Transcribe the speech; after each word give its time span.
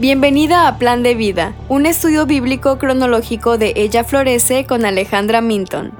Bienvenida 0.00 0.68
a 0.68 0.78
Plan 0.78 1.02
de 1.02 1.14
Vida, 1.14 1.56
un 1.68 1.84
estudio 1.84 2.24
bíblico 2.24 2.78
cronológico 2.78 3.58
de 3.58 3.72
Ella 3.76 4.04
Florece 4.04 4.64
con 4.64 4.84
Alejandra 4.84 5.40
Minton. 5.40 5.92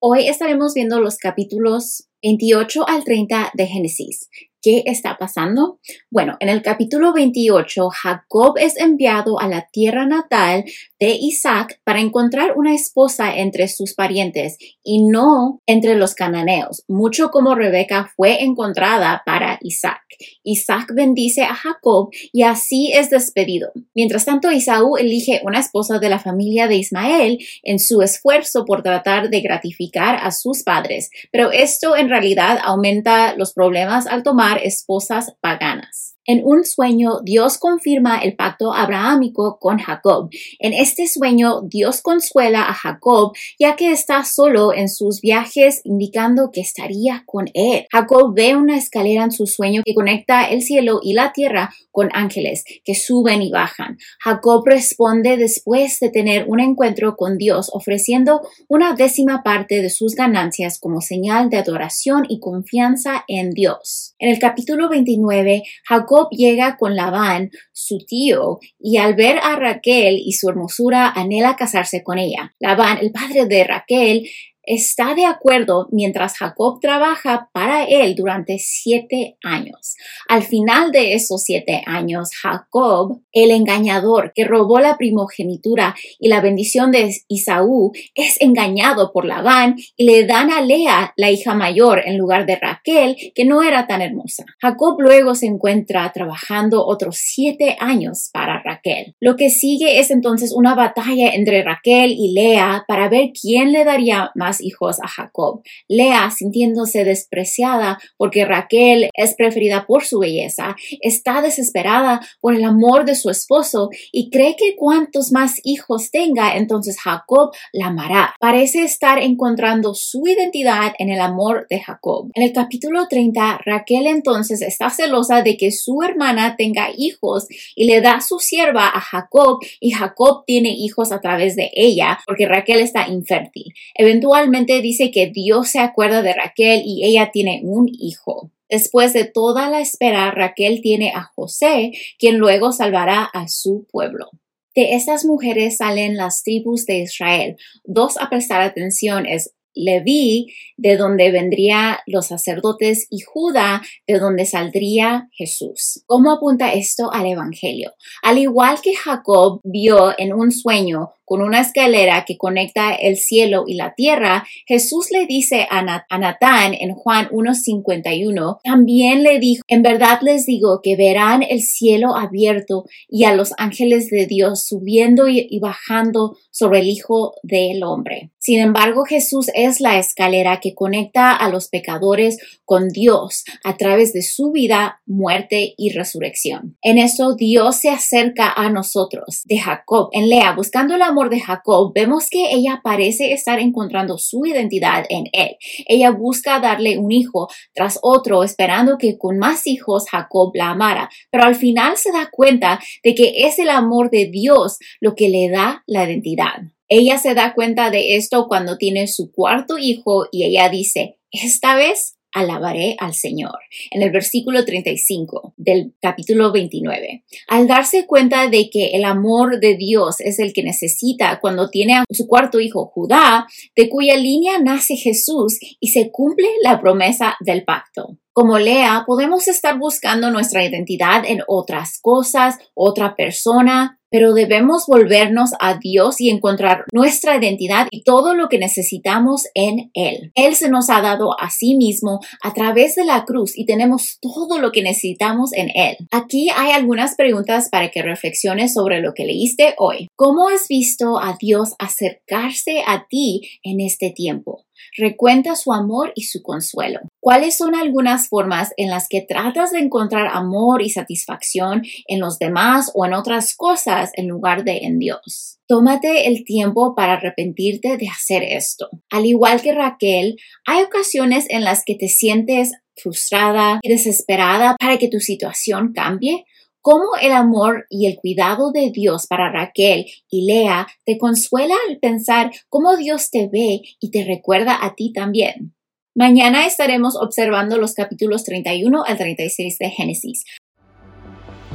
Hoy 0.00 0.28
estaremos 0.28 0.74
viendo 0.74 1.00
los 1.00 1.16
capítulos 1.16 2.08
28 2.22 2.88
al 2.88 3.04
30 3.04 3.52
de 3.54 3.66
Génesis. 3.66 4.28
¿Qué 4.60 4.82
está 4.86 5.18
pasando? 5.18 5.78
Bueno, 6.10 6.36
en 6.40 6.48
el 6.48 6.62
capítulo 6.62 7.12
28, 7.12 7.90
Jacob 7.90 8.54
es 8.58 8.78
enviado 8.78 9.38
a 9.38 9.46
la 9.46 9.68
tierra 9.70 10.06
natal 10.06 10.64
de 11.04 11.18
Isaac 11.20 11.80
para 11.84 12.00
encontrar 12.00 12.56
una 12.56 12.74
esposa 12.74 13.36
entre 13.36 13.68
sus 13.68 13.92
parientes 13.92 14.56
y 14.82 15.04
no 15.04 15.60
entre 15.66 15.96
los 15.96 16.14
cananeos, 16.14 16.82
mucho 16.88 17.30
como 17.30 17.54
Rebeca 17.54 18.10
fue 18.16 18.42
encontrada 18.42 19.22
para 19.26 19.58
Isaac. 19.60 20.00
Isaac 20.44 20.94
bendice 20.94 21.42
a 21.42 21.54
Jacob 21.54 22.08
y 22.32 22.44
así 22.44 22.90
es 22.94 23.10
despedido. 23.10 23.70
Mientras 23.94 24.24
tanto, 24.24 24.50
Isaú 24.50 24.96
elige 24.96 25.42
una 25.44 25.60
esposa 25.60 25.98
de 25.98 26.08
la 26.08 26.20
familia 26.20 26.68
de 26.68 26.76
Ismael 26.76 27.38
en 27.62 27.78
su 27.78 28.00
esfuerzo 28.00 28.64
por 28.64 28.82
tratar 28.82 29.28
de 29.28 29.42
gratificar 29.42 30.16
a 30.22 30.30
sus 30.30 30.62
padres, 30.62 31.10
pero 31.30 31.52
esto 31.52 31.96
en 31.96 32.08
realidad 32.08 32.60
aumenta 32.64 33.36
los 33.36 33.52
problemas 33.52 34.06
al 34.06 34.22
tomar 34.22 34.58
esposas 34.64 35.34
paganas. 35.42 36.13
En 36.26 36.40
un 36.44 36.64
sueño, 36.64 37.20
Dios 37.22 37.58
confirma 37.58 38.18
el 38.18 38.34
pacto 38.34 38.72
abrahámico 38.72 39.58
con 39.60 39.78
Jacob. 39.78 40.30
En 40.58 40.72
este 40.72 41.06
sueño, 41.06 41.60
Dios 41.62 42.00
consuela 42.00 42.62
a 42.62 42.72
Jacob 42.72 43.32
ya 43.58 43.76
que 43.76 43.92
está 43.92 44.24
solo 44.24 44.72
en 44.72 44.88
sus 44.88 45.20
viajes, 45.20 45.82
indicando 45.84 46.50
que 46.50 46.62
estaría 46.62 47.24
con 47.26 47.46
él. 47.52 47.86
Jacob 47.92 48.34
ve 48.34 48.56
una 48.56 48.76
escalera 48.76 49.24
en 49.24 49.32
su 49.32 49.46
sueño 49.46 49.82
que 49.84 49.94
conecta 49.94 50.44
el 50.44 50.62
cielo 50.62 51.00
y 51.02 51.12
la 51.12 51.32
tierra 51.32 51.74
con 51.90 52.08
ángeles 52.12 52.64
que 52.84 52.94
suben 52.94 53.42
y 53.42 53.50
bajan. 53.50 53.98
Jacob 54.18 54.64
responde 54.66 55.36
después 55.36 56.00
de 56.00 56.08
tener 56.08 56.46
un 56.48 56.60
encuentro 56.60 57.16
con 57.16 57.36
Dios, 57.36 57.70
ofreciendo 57.72 58.40
una 58.68 58.94
décima 58.94 59.42
parte 59.42 59.82
de 59.82 59.90
sus 59.90 60.14
ganancias 60.14 60.78
como 60.80 61.00
señal 61.00 61.50
de 61.50 61.58
adoración 61.58 62.24
y 62.28 62.40
confianza 62.40 63.24
en 63.28 63.50
Dios. 63.50 64.14
En 64.18 64.30
el 64.30 64.38
capítulo 64.38 64.88
29, 64.88 65.62
Jacob 65.84 66.13
llega 66.30 66.76
con 66.76 66.96
Labán, 66.96 67.50
su 67.72 67.98
tío, 67.98 68.58
y 68.78 68.96
al 68.98 69.14
ver 69.14 69.38
a 69.42 69.56
Raquel 69.56 70.18
y 70.18 70.32
su 70.32 70.48
hermosura 70.48 71.10
anhela 71.10 71.56
casarse 71.56 72.02
con 72.02 72.18
ella. 72.18 72.54
Labán, 72.58 72.98
el 73.00 73.12
padre 73.12 73.46
de 73.46 73.64
Raquel, 73.64 74.28
está 74.66 75.14
de 75.14 75.26
acuerdo 75.26 75.88
mientras 75.90 76.38
Jacob 76.38 76.80
trabaja 76.80 77.48
para 77.52 77.84
él 77.84 78.14
durante 78.14 78.58
siete 78.58 79.36
años. 79.42 79.96
Al 80.28 80.42
final 80.42 80.92
de 80.92 81.14
esos 81.14 81.42
siete 81.42 81.82
años, 81.86 82.30
Jacob, 82.40 83.20
el 83.32 83.50
engañador 83.50 84.32
que 84.34 84.44
robó 84.44 84.80
la 84.80 84.96
primogenitura 84.96 85.94
y 86.18 86.28
la 86.28 86.40
bendición 86.40 86.90
de 86.90 87.14
Isaú, 87.28 87.92
es 88.14 88.40
engañado 88.40 89.12
por 89.12 89.24
Labán 89.24 89.76
y 89.96 90.04
le 90.04 90.26
dan 90.26 90.50
a 90.50 90.60
Lea, 90.60 91.12
la 91.16 91.30
hija 91.30 91.54
mayor, 91.54 92.02
en 92.04 92.18
lugar 92.18 92.46
de 92.46 92.56
Raquel, 92.56 93.16
que 93.34 93.44
no 93.44 93.62
era 93.62 93.86
tan 93.86 94.02
hermosa. 94.02 94.44
Jacob 94.60 95.00
luego 95.00 95.34
se 95.34 95.46
encuentra 95.46 96.10
trabajando 96.12 96.84
otros 96.86 97.16
siete 97.18 97.76
años 97.80 98.30
para 98.32 98.62
Raquel. 98.62 99.14
Lo 99.20 99.36
que 99.36 99.50
sigue 99.50 99.98
es 99.98 100.10
entonces 100.10 100.52
una 100.52 100.74
batalla 100.74 101.34
entre 101.34 101.62
Raquel 101.62 102.12
y 102.12 102.32
Lea 102.32 102.84
para 102.86 103.08
ver 103.08 103.30
quién 103.38 103.72
le 103.72 103.84
daría 103.84 104.30
más 104.34 104.53
hijos 104.60 104.98
a 105.00 105.08
Jacob. 105.08 105.62
Lea, 105.88 106.30
sintiéndose 106.30 107.04
despreciada 107.04 107.98
porque 108.16 108.44
Raquel 108.44 109.10
es 109.14 109.34
preferida 109.34 109.86
por 109.86 110.04
su 110.04 110.18
belleza, 110.18 110.76
está 111.00 111.42
desesperada 111.42 112.20
por 112.40 112.54
el 112.54 112.64
amor 112.64 113.04
de 113.04 113.14
su 113.14 113.30
esposo 113.30 113.90
y 114.12 114.30
cree 114.30 114.56
que 114.56 114.76
cuantos 114.76 115.32
más 115.32 115.60
hijos 115.64 116.10
tenga, 116.10 116.56
entonces 116.56 117.00
Jacob 117.00 117.52
la 117.72 117.86
amará. 117.86 118.34
Parece 118.40 118.82
estar 118.82 119.18
encontrando 119.18 119.94
su 119.94 120.26
identidad 120.26 120.92
en 120.98 121.10
el 121.10 121.20
amor 121.20 121.66
de 121.68 121.80
Jacob. 121.80 122.30
En 122.34 122.42
el 122.42 122.52
capítulo 122.52 123.06
30, 123.08 123.60
Raquel 123.64 124.06
entonces 124.06 124.62
está 124.62 124.90
celosa 124.90 125.42
de 125.42 125.56
que 125.56 125.70
su 125.72 126.02
hermana 126.02 126.56
tenga 126.56 126.88
hijos 126.96 127.46
y 127.74 127.84
le 127.84 128.00
da 128.00 128.20
su 128.20 128.38
sierva 128.38 128.88
a 128.88 129.00
Jacob 129.00 129.58
y 129.80 129.90
Jacob 129.90 130.44
tiene 130.46 130.70
hijos 130.70 131.12
a 131.12 131.20
través 131.20 131.56
de 131.56 131.70
ella 131.74 132.18
porque 132.26 132.46
Raquel 132.46 132.80
está 132.80 133.08
infértil. 133.08 133.72
Eventualmente 133.94 134.43
dice 134.82 135.10
que 135.10 135.26
Dios 135.28 135.68
se 135.68 135.78
acuerda 135.78 136.22
de 136.22 136.32
Raquel 136.32 136.82
y 136.84 137.04
ella 137.04 137.30
tiene 137.32 137.60
un 137.64 137.88
hijo. 137.88 138.50
Después 138.68 139.12
de 139.12 139.24
toda 139.24 139.68
la 139.68 139.80
espera, 139.80 140.30
Raquel 140.30 140.80
tiene 140.80 141.12
a 141.14 141.30
José, 141.34 141.92
quien 142.18 142.38
luego 142.38 142.72
salvará 142.72 143.24
a 143.24 143.48
su 143.48 143.86
pueblo. 143.90 144.30
De 144.74 144.94
estas 144.94 145.24
mujeres 145.24 145.76
salen 145.76 146.16
las 146.16 146.42
tribus 146.42 146.84
de 146.86 147.00
Israel. 147.00 147.56
Dos 147.84 148.16
a 148.20 148.28
prestar 148.28 148.60
atención 148.60 149.26
es 149.26 149.54
Leví, 149.74 150.54
de 150.76 150.96
donde 150.96 151.30
vendrían 151.30 151.96
los 152.06 152.28
sacerdotes, 152.28 153.06
y 153.10 153.20
Judá, 153.20 153.82
de 154.06 154.18
donde 154.18 154.46
saldría 154.46 155.28
Jesús. 155.32 156.02
¿Cómo 156.06 156.32
apunta 156.32 156.72
esto 156.72 157.12
al 157.12 157.26
Evangelio? 157.26 157.92
Al 158.22 158.38
igual 158.38 158.80
que 158.82 158.94
Jacob 158.94 159.60
vio 159.64 160.14
en 160.18 160.32
un 160.32 160.52
sueño 160.52 161.12
con 161.24 161.42
una 161.42 161.60
escalera 161.60 162.24
que 162.26 162.36
conecta 162.36 162.94
el 162.94 163.16
cielo 163.16 163.64
y 163.66 163.74
la 163.74 163.94
tierra, 163.94 164.46
Jesús 164.66 165.10
le 165.10 165.26
dice 165.26 165.66
a, 165.70 165.82
Natán 165.82 166.74
en 166.74 166.94
Juan 166.94 167.28
1.51, 167.28 168.58
también 168.62 169.22
le 169.22 169.38
dijo, 169.38 169.62
en 169.68 169.82
verdad 169.82 170.18
les 170.22 170.46
digo 170.46 170.80
que 170.82 170.96
verán 170.96 171.42
el 171.42 171.60
cielo 171.60 172.16
abierto 172.16 172.84
y 173.08 173.24
a 173.24 173.34
los 173.34 173.52
ángeles 173.58 174.10
de 174.10 174.26
Dios 174.26 174.66
subiendo 174.66 175.28
y, 175.28 175.46
y 175.50 175.58
bajando 175.60 176.36
sobre 176.50 176.80
el 176.80 176.88
Hijo 176.88 177.34
del 177.42 177.82
Hombre. 177.82 178.30
Sin 178.38 178.60
embargo, 178.60 179.04
Jesús 179.04 179.50
es 179.54 179.80
la 179.80 179.98
escalera 179.98 180.60
que 180.60 180.74
conecta 180.74 181.34
a 181.34 181.48
los 181.48 181.68
pecadores 181.68 182.38
con 182.64 182.90
Dios 182.90 183.44
a 183.64 183.76
través 183.76 184.12
de 184.12 184.22
su 184.22 184.52
vida, 184.52 185.00
muerte 185.06 185.74
y 185.76 185.90
resurrección. 185.90 186.76
En 186.82 186.98
eso 186.98 187.34
Dios 187.34 187.76
se 187.76 187.88
acerca 187.88 188.52
a 188.52 188.70
nosotros, 188.70 189.42
de 189.46 189.58
Jacob, 189.58 190.10
en 190.12 190.28
Lea, 190.28 190.54
buscando 190.54 190.96
la 190.96 191.10
amor 191.14 191.30
de 191.30 191.40
Jacob, 191.40 191.92
vemos 191.94 192.28
que 192.28 192.50
ella 192.50 192.80
parece 192.82 193.32
estar 193.32 193.60
encontrando 193.60 194.18
su 194.18 194.44
identidad 194.46 195.04
en 195.08 195.26
él. 195.32 195.56
Ella 195.86 196.10
busca 196.10 196.58
darle 196.58 196.98
un 196.98 197.12
hijo 197.12 197.48
tras 197.72 198.00
otro, 198.02 198.42
esperando 198.42 198.98
que 198.98 199.16
con 199.16 199.38
más 199.38 199.68
hijos 199.68 200.06
Jacob 200.10 200.50
la 200.54 200.70
amara, 200.70 201.08
pero 201.30 201.44
al 201.44 201.54
final 201.54 201.96
se 201.96 202.10
da 202.10 202.30
cuenta 202.32 202.80
de 203.04 203.14
que 203.14 203.46
es 203.46 203.60
el 203.60 203.70
amor 203.70 204.10
de 204.10 204.26
Dios 204.26 204.78
lo 205.00 205.14
que 205.14 205.28
le 205.28 205.48
da 205.50 205.84
la 205.86 206.04
identidad. 206.04 206.62
Ella 206.88 207.18
se 207.18 207.34
da 207.34 207.54
cuenta 207.54 207.90
de 207.90 208.16
esto 208.16 208.46
cuando 208.48 208.76
tiene 208.76 209.06
su 209.06 209.30
cuarto 209.30 209.78
hijo 209.78 210.26
y 210.32 210.44
ella 210.44 210.68
dice, 210.68 211.18
esta 211.30 211.76
vez 211.76 212.16
alabaré 212.34 212.96
al 212.98 213.14
Señor. 213.14 213.58
En 213.90 214.02
el 214.02 214.10
versículo 214.10 214.64
35 214.64 215.54
del 215.56 215.94
capítulo 216.02 216.52
29. 216.52 217.24
Al 217.48 217.66
darse 217.66 218.06
cuenta 218.06 218.48
de 218.48 218.68
que 218.68 218.88
el 218.88 219.04
amor 219.04 219.60
de 219.60 219.76
Dios 219.76 220.20
es 220.20 220.38
el 220.38 220.52
que 220.52 220.62
necesita 220.62 221.40
cuando 221.40 221.70
tiene 221.70 221.94
a 221.94 222.04
su 222.10 222.26
cuarto 222.26 222.60
hijo 222.60 222.86
Judá, 222.86 223.46
de 223.74 223.88
cuya 223.88 224.16
línea 224.16 224.58
nace 224.58 224.96
Jesús 224.96 225.58
y 225.80 225.88
se 225.88 226.10
cumple 226.10 226.48
la 226.62 226.80
promesa 226.80 227.36
del 227.40 227.64
pacto. 227.64 228.18
Como 228.32 228.58
Lea, 228.58 229.04
podemos 229.06 229.46
estar 229.46 229.78
buscando 229.78 230.28
nuestra 230.32 230.64
identidad 230.64 231.22
en 231.24 231.42
otras 231.46 232.00
cosas, 232.00 232.58
otra 232.74 233.14
persona, 233.14 234.00
pero 234.14 234.32
debemos 234.32 234.86
volvernos 234.86 235.54
a 235.58 235.76
Dios 235.76 236.20
y 236.20 236.30
encontrar 236.30 236.84
nuestra 236.92 237.36
identidad 237.36 237.88
y 237.90 238.04
todo 238.04 238.36
lo 238.36 238.48
que 238.48 238.58
necesitamos 238.58 239.48
en 239.54 239.90
Él. 239.92 240.30
Él 240.36 240.54
se 240.54 240.68
nos 240.68 240.88
ha 240.88 241.00
dado 241.00 241.34
a 241.40 241.50
sí 241.50 241.74
mismo 241.74 242.20
a 242.40 242.54
través 242.54 242.94
de 242.94 243.04
la 243.04 243.24
cruz 243.24 243.58
y 243.58 243.66
tenemos 243.66 244.18
todo 244.20 244.60
lo 244.60 244.70
que 244.70 244.82
necesitamos 244.82 245.52
en 245.52 245.70
Él. 245.74 245.96
Aquí 246.12 246.48
hay 246.56 246.70
algunas 246.70 247.16
preguntas 247.16 247.68
para 247.68 247.90
que 247.90 248.02
reflexiones 248.02 248.72
sobre 248.72 249.00
lo 249.00 249.14
que 249.14 249.24
leíste 249.24 249.74
hoy. 249.78 250.06
¿Cómo 250.14 250.48
has 250.48 250.68
visto 250.68 251.18
a 251.18 251.36
Dios 251.36 251.74
acercarse 251.80 252.84
a 252.86 253.06
ti 253.08 253.40
en 253.64 253.80
este 253.80 254.10
tiempo? 254.10 254.53
Recuenta 254.96 255.56
su 255.56 255.72
amor 255.72 256.12
y 256.14 256.24
su 256.24 256.42
consuelo. 256.42 257.00
¿Cuáles 257.20 257.56
son 257.56 257.74
algunas 257.74 258.28
formas 258.28 258.72
en 258.76 258.90
las 258.90 259.08
que 259.08 259.22
tratas 259.22 259.72
de 259.72 259.80
encontrar 259.80 260.28
amor 260.28 260.82
y 260.82 260.90
satisfacción 260.90 261.82
en 262.06 262.20
los 262.20 262.38
demás 262.38 262.90
o 262.94 263.06
en 263.06 263.14
otras 263.14 263.54
cosas 263.56 264.10
en 264.14 264.28
lugar 264.28 264.64
de 264.64 264.78
en 264.78 264.98
Dios? 264.98 265.58
Tómate 265.66 266.28
el 266.28 266.44
tiempo 266.44 266.94
para 266.94 267.14
arrepentirte 267.14 267.96
de 267.96 268.08
hacer 268.08 268.42
esto. 268.42 268.90
Al 269.10 269.26
igual 269.26 269.62
que 269.62 269.72
Raquel, 269.72 270.36
hay 270.66 270.82
ocasiones 270.82 271.46
en 271.48 271.64
las 271.64 271.84
que 271.84 271.94
te 271.94 272.08
sientes 272.08 272.72
frustrada 272.96 273.80
y 273.82 273.88
desesperada 273.88 274.76
para 274.78 274.98
que 274.98 275.08
tu 275.08 275.20
situación 275.20 275.92
cambie 275.92 276.44
cómo 276.84 277.16
el 277.18 277.32
amor 277.32 277.86
y 277.88 278.06
el 278.06 278.16
cuidado 278.16 278.70
de 278.70 278.90
Dios 278.90 279.26
para 279.26 279.50
Raquel 279.50 280.04
y 280.28 280.44
Lea 280.44 280.86
te 281.06 281.16
consuela 281.16 281.74
al 281.88 281.96
pensar 281.96 282.52
cómo 282.68 282.98
Dios 282.98 283.30
te 283.30 283.48
ve 283.48 283.80
y 283.98 284.10
te 284.10 284.22
recuerda 284.22 284.78
a 284.84 284.94
ti 284.94 285.10
también. 285.10 285.74
Mañana 286.14 286.66
estaremos 286.66 287.16
observando 287.16 287.78
los 287.78 287.94
capítulos 287.94 288.44
31 288.44 289.02
al 289.02 289.16
36 289.16 289.78
de 289.78 289.90
Génesis. 289.90 290.44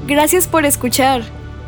Gracias 0.06 0.47
por 0.47 0.65
escuchar. 0.65 1.23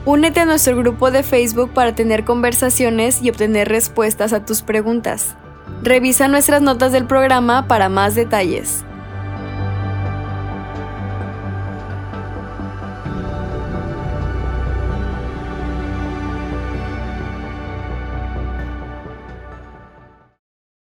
Únete 0.06 0.42
a 0.42 0.46
nuestro 0.46 0.78
grupo 0.78 1.10
de 1.10 1.24
Facebook 1.24 1.74
para 1.74 1.96
tener 1.96 2.26
conversaciones 2.26 3.24
y 3.24 3.32
obtener 3.32 3.70
respuestas 3.70 4.34
a 4.34 4.46
tus 4.46 4.62
preguntas. 4.62 5.36
Revisa 5.82 6.28
nuestras 6.28 6.62
notas 6.62 6.92
del 6.92 7.08
programa 7.08 7.68
para 7.68 7.90
más 7.90 8.14
detalles. 8.14 8.86